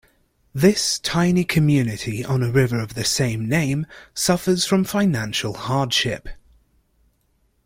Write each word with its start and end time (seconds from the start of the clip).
This 0.55 0.97
tiny 0.97 1.43
community 1.43 2.25
on 2.25 2.41
a 2.41 2.49
river 2.51 2.79
of 2.79 2.95
the 2.95 3.03
same 3.05 3.47
name 3.47 3.85
suffers 4.15 4.65
from 4.65 4.83
financial 4.83 5.53
hardship. 5.53 6.27